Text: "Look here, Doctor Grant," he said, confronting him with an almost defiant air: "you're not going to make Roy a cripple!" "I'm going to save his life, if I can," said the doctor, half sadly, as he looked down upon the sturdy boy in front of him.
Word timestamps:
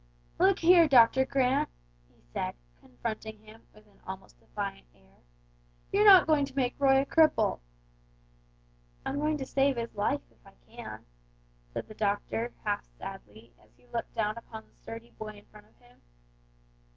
"Look 0.39 0.57
here, 0.57 0.87
Doctor 0.87 1.27
Grant," 1.27 1.69
he 2.09 2.23
said, 2.33 2.55
confronting 2.79 3.37
him 3.37 3.67
with 3.71 3.85
an 3.85 3.99
almost 4.03 4.39
defiant 4.39 4.87
air: 4.95 5.17
"you're 5.91 6.05
not 6.07 6.25
going 6.25 6.43
to 6.45 6.55
make 6.55 6.73
Roy 6.79 6.99
a 7.03 7.05
cripple!" 7.05 7.59
"I'm 9.05 9.19
going 9.19 9.37
to 9.37 9.45
save 9.45 9.77
his 9.77 9.93
life, 9.93 10.21
if 10.31 10.39
I 10.43 10.53
can," 10.65 11.05
said 11.71 11.87
the 11.87 11.93
doctor, 11.93 12.51
half 12.63 12.83
sadly, 12.97 13.53
as 13.63 13.75
he 13.77 13.85
looked 13.93 14.15
down 14.15 14.39
upon 14.39 14.65
the 14.65 14.73
sturdy 14.73 15.11
boy 15.11 15.35
in 15.35 15.45
front 15.45 15.67
of 15.67 15.77
him. 15.77 16.01